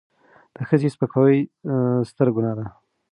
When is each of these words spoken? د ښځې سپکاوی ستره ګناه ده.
د 0.55 0.57
ښځې 0.69 0.89
سپکاوی 0.93 1.39
ستره 2.09 2.31
ګناه 2.35 2.55
ده. 2.59 2.65